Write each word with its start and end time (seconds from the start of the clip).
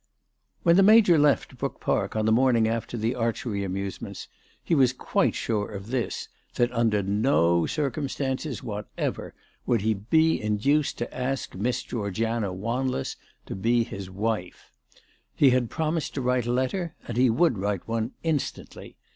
the 0.63 0.81
Major 0.81 1.19
left 1.19 1.59
Brook 1.59 1.79
Park 1.79 2.15
on 2.15 2.25
the 2.25 2.31
morning 2.31 2.67
after 2.67 2.97
the 2.97 3.13
archery 3.13 3.63
amusements 3.63 4.27
he 4.63 4.73
was 4.73 4.93
quite 4.93 5.35
sure 5.35 5.69
of 5.71 5.91
this, 5.91 6.27
that 6.55 6.71
under 6.71 7.03
no 7.03 7.67
circumstances 7.67 8.63
whatever 8.63 9.35
would 9.67 9.81
he 9.81 9.93
be 9.93 10.41
induced 10.41 10.97
to 10.97 11.15
ask 11.15 11.53
Miss 11.53 11.83
Georgiana 11.83 12.51
Wanless 12.51 13.15
to 13.45 13.55
be 13.55 13.83
his 13.83 14.09
wife. 14.09 14.71
He 15.35 15.51
had 15.51 15.69
promised 15.69 16.15
to 16.15 16.21
write 16.21 16.47
a 16.47 16.51
letter, 16.51 16.95
and 17.07 17.15
he 17.15 17.29
would 17.29 17.59
write 17.59 17.87
one 17.87 18.13
instantly. 18.23 18.97